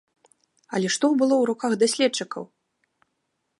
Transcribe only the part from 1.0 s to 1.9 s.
было ў руках